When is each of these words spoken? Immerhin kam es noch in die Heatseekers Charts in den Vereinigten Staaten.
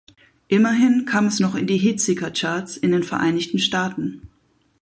Immerhin 0.47 1.05
kam 1.05 1.27
es 1.27 1.39
noch 1.39 1.53
in 1.53 1.67
die 1.67 1.77
Heatseekers 1.77 2.33
Charts 2.33 2.75
in 2.75 2.91
den 2.91 3.03
Vereinigten 3.03 3.59
Staaten. 3.59 4.27